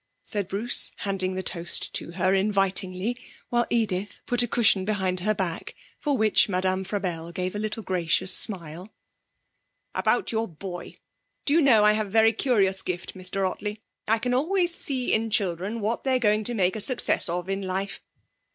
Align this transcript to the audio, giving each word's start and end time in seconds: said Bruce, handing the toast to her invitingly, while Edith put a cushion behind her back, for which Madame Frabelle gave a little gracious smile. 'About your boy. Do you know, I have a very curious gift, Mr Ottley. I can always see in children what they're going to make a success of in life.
said 0.25 0.47
Bruce, 0.47 0.91
handing 1.05 1.35
the 1.35 1.43
toast 1.43 1.93
to 1.93 2.13
her 2.13 2.33
invitingly, 2.33 3.15
while 3.49 3.67
Edith 3.69 4.19
put 4.25 4.41
a 4.41 4.47
cushion 4.47 4.83
behind 4.83 5.19
her 5.19 5.35
back, 5.35 5.75
for 5.99 6.17
which 6.17 6.49
Madame 6.49 6.83
Frabelle 6.83 7.31
gave 7.31 7.53
a 7.53 7.59
little 7.59 7.83
gracious 7.83 8.33
smile. 8.33 8.91
'About 9.93 10.31
your 10.31 10.47
boy. 10.47 10.97
Do 11.45 11.53
you 11.53 11.61
know, 11.61 11.83
I 11.83 11.91
have 11.91 12.07
a 12.07 12.09
very 12.09 12.33
curious 12.33 12.81
gift, 12.81 13.13
Mr 13.13 13.47
Ottley. 13.47 13.79
I 14.07 14.17
can 14.17 14.33
always 14.33 14.73
see 14.73 15.13
in 15.13 15.29
children 15.29 15.81
what 15.81 16.03
they're 16.03 16.17
going 16.17 16.45
to 16.45 16.55
make 16.55 16.75
a 16.75 16.81
success 16.81 17.29
of 17.29 17.47
in 17.47 17.61
life. 17.61 18.01